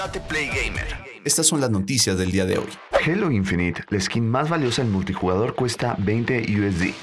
[0.00, 0.86] Date Play Gamer.
[1.26, 2.68] Estas son las noticias del día de hoy.
[3.06, 6.94] Halo Infinite, la skin más valiosa en multijugador, cuesta 20 USD.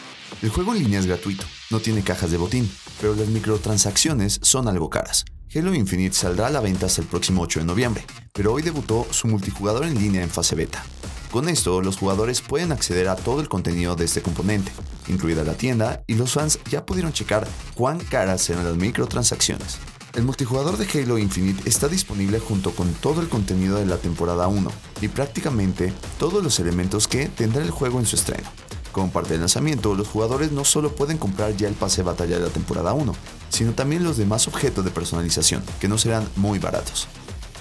[0.42, 2.68] El juego en línea es gratuito, no tiene cajas de botín,
[3.00, 5.26] pero las microtransacciones son algo caras.
[5.54, 9.06] Halo Infinite saldrá a la venta hasta el próximo 8 de noviembre, pero hoy debutó
[9.12, 10.84] su multijugador en línea en fase beta.
[11.32, 14.72] Con esto, los jugadores pueden acceder a todo el contenido de este componente,
[15.08, 19.78] incluida la tienda, y los fans ya pudieron checar cuán caras serán las microtransacciones.
[20.18, 24.48] El multijugador de Halo Infinite está disponible junto con todo el contenido de la temporada
[24.48, 28.50] 1 y prácticamente todos los elementos que tendrá el juego en su estreno.
[28.92, 32.40] Como parte del lanzamiento, los jugadores no solo pueden comprar ya el pase de batalla
[32.40, 33.14] de la temporada 1,
[33.50, 37.08] sino también los demás objetos de personalización, que no serán muy baratos.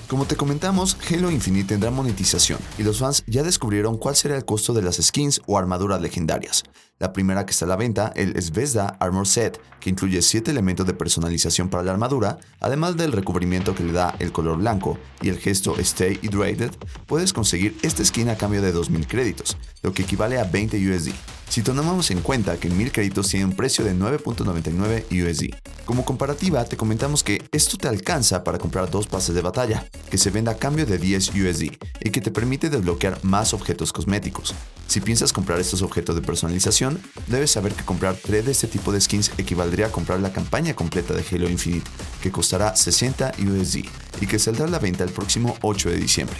[0.09, 4.45] Como te comentamos, Halo Infinite tendrá monetización y los fans ya descubrieron cuál será el
[4.45, 6.63] costo de las skins o armaduras legendarias.
[7.01, 10.87] La primera que está a la venta, el Zvezda Armor Set, que incluye 7 elementos
[10.87, 15.29] de personalización para la armadura, además del recubrimiento que le da el color blanco y
[15.29, 16.71] el gesto Stay Hydrated,
[17.07, 21.11] puedes conseguir esta skin a cambio de 2.000 créditos, lo que equivale a 20 USD.
[21.49, 25.55] Si tomamos en cuenta que 1000 créditos tienen un precio de 9.99 USD.
[25.85, 30.19] Como comparativa, te comentamos que esto te alcanza para comprar dos pases de batalla, que
[30.19, 34.55] se venda a cambio de 10 USD y que te permite desbloquear más objetos cosméticos.
[34.87, 38.93] Si piensas comprar estos objetos de personalización, debes saber que comprar 3 de este tipo
[38.93, 43.87] de skins equivaldría a comprar la campaña completa de Halo Infinite, que costará 60 USD
[44.21, 46.37] y que saldrá a la venta el próximo 8 de diciembre.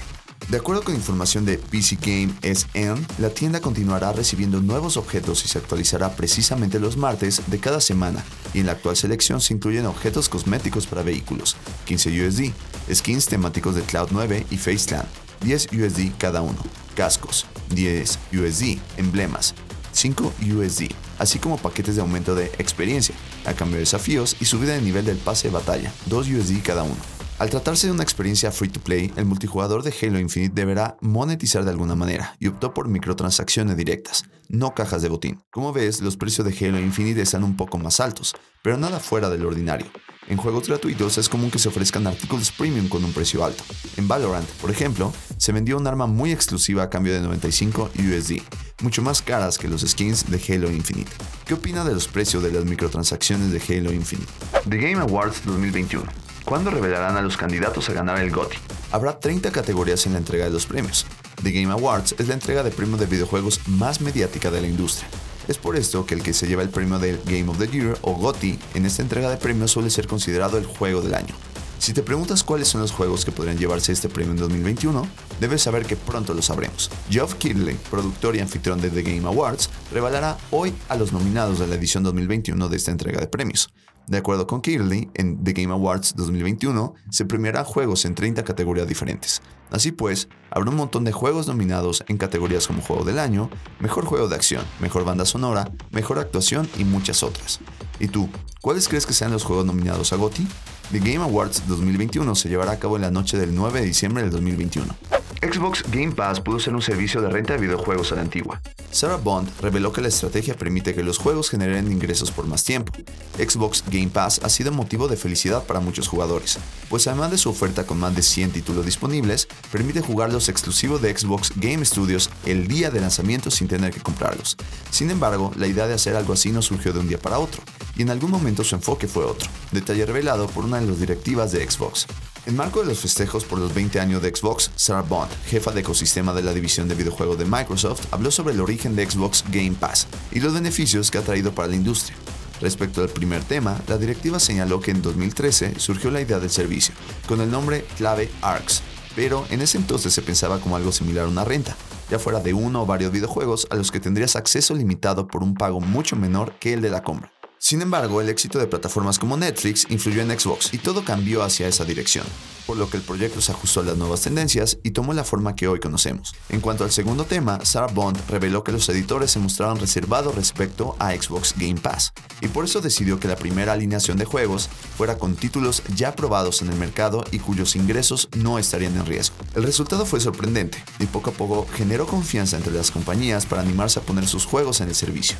[0.49, 5.49] De acuerdo con información de PC Game SN, la tienda continuará recibiendo nuevos objetos y
[5.49, 9.87] se actualizará precisamente los martes de cada semana, y en la actual selección se incluyen
[9.87, 15.09] objetos cosméticos para vehículos, 15 USD, skins temáticos de Cloud 9 y Faceland,
[15.41, 16.59] 10 USD cada uno,
[16.95, 19.53] cascos, 10 USD, emblemas,
[19.91, 23.17] 5 USD, así como paquetes de aumento de experiencia,
[23.47, 26.85] a cambio de desafíos y subida de nivel del pase de batalla, 2 USD cada
[26.85, 27.16] uno.
[27.39, 31.65] Al tratarse de una experiencia free to play, el multijugador de Halo Infinite deberá monetizar
[31.67, 35.43] de alguna manera y optó por microtransacciones directas, no cajas de botín.
[35.51, 39.29] Como ves, los precios de Halo Infinite están un poco más altos, pero nada fuera
[39.29, 39.87] del ordinario.
[40.29, 43.63] En juegos gratuitos es común que se ofrezcan artículos premium con un precio alto.
[43.99, 48.41] En Valorant, por ejemplo, se vendió un arma muy exclusiva a cambio de 95 USD,
[48.83, 51.13] mucho más caras que los skins de Halo Infinite.
[51.45, 54.33] ¿Qué opina de los precios de las microtransacciones de Halo Infinite?
[54.71, 56.36] The Game Awards 2021.
[56.47, 58.57] ¿Cuándo revelarán a los candidatos a ganar el GOTY?
[58.93, 61.05] Habrá 30 categorías en la entrega de los premios.
[61.43, 65.09] The Game Awards es la entrega de premios de videojuegos más mediática de la industria.
[65.49, 67.99] Es por esto que el que se lleva el premio del Game of the Year
[68.03, 71.35] o GOTY en esta entrega de premios suele ser considerado el juego del año.
[71.79, 75.07] Si te preguntas cuáles son los juegos que podrían llevarse este premio en 2021,
[75.41, 76.91] debes saber que pronto lo sabremos.
[77.11, 81.67] Geoff Keighley, productor y anfitrión de The Game Awards, revelará hoy a los nominados de
[81.67, 83.71] la edición 2021 de esta entrega de premios.
[84.07, 88.87] De acuerdo con Kirley, en The Game Awards 2021 se premiará juegos en 30 categorías
[88.87, 89.43] diferentes.
[89.71, 93.51] Así pues, habrá un montón de juegos nominados en categorías como Juego del Año,
[93.81, 97.59] Mejor Juego de Acción, Mejor Banda Sonora, Mejor Actuación y muchas otras.
[97.99, 98.29] ¿Y tú,
[98.61, 100.47] cuáles crees que sean los juegos nominados a GOTY?
[100.93, 104.23] The Game Awards 2021 se llevará a cabo en la noche del 9 de diciembre
[104.23, 104.95] del 2021.
[105.43, 108.61] Xbox Game Pass pudo ser un servicio de renta de videojuegos a la antigua.
[108.97, 112.95] Sarah Bond reveló que la estrategia permite que los juegos generen ingresos por más tiempo.
[113.37, 116.59] Xbox Game Pass ha sido motivo de felicidad para muchos jugadores,
[116.89, 121.03] pues además de su oferta con más de 100 títulos disponibles, permite jugar los exclusivos
[121.03, 124.57] de Xbox Game Studios el día de lanzamiento sin tener que comprarlos.
[124.91, 127.63] Sin embargo, la idea de hacer algo así no surgió de un día para otro,
[127.97, 131.53] y en algún momento su enfoque fue otro, detalle revelado por una de las directivas
[131.53, 132.07] de Xbox.
[132.47, 135.81] En marco de los festejos por los 20 años de Xbox, Sarah Bond, jefa de
[135.81, 139.73] ecosistema de la división de videojuegos de Microsoft, habló sobre el origen de Xbox Game
[139.73, 142.17] Pass y los beneficios que ha traído para la industria.
[142.61, 146.95] Respecto al primer tema, la directiva señaló que en 2013 surgió la idea del servicio,
[147.27, 148.81] con el nombre clave ARCS,
[149.17, 151.77] pero en ese entonces se pensaba como algo similar a una renta,
[152.09, 155.55] ya fuera de uno o varios videojuegos a los que tendrías acceso limitado por un
[155.55, 157.36] pago mucho menor que el de la compra.
[157.67, 161.67] Sin embargo, el éxito de plataformas como Netflix influyó en Xbox y todo cambió hacia
[161.67, 162.25] esa dirección,
[162.65, 165.57] por lo que el proyecto se ajustó a las nuevas tendencias y tomó la forma
[165.57, 166.33] que hoy conocemos.
[166.49, 170.95] En cuanto al segundo tema, Sarah Bond reveló que los editores se mostraron reservados respecto
[171.01, 175.19] a Xbox Game Pass, y por eso decidió que la primera alineación de juegos fuera
[175.19, 179.35] con títulos ya probados en el mercado y cuyos ingresos no estarían en riesgo.
[179.57, 183.99] El resultado fue sorprendente y poco a poco generó confianza entre las compañías para animarse
[183.99, 185.37] a poner sus juegos en el servicio.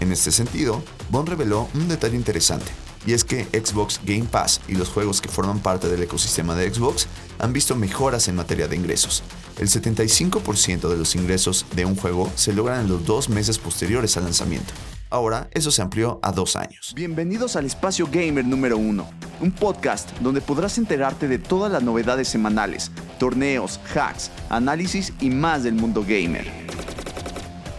[0.00, 2.70] En este sentido, Bond reveló un detalle interesante,
[3.06, 6.72] y es que Xbox Game Pass y los juegos que forman parte del ecosistema de
[6.72, 7.06] Xbox
[7.38, 9.22] han visto mejoras en materia de ingresos.
[9.58, 14.16] El 75% de los ingresos de un juego se logran en los dos meses posteriores
[14.16, 14.74] al lanzamiento,
[15.08, 16.92] Ahora eso se amplió a dos años.
[16.96, 19.08] Bienvenidos al Espacio Gamer número 1,
[19.40, 25.62] un podcast donde podrás enterarte de todas las novedades semanales, torneos, hacks, análisis y más
[25.62, 26.50] del mundo gamer.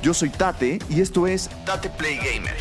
[0.07, 2.56] Yo soy Tate y esto es Tate Play Gamer.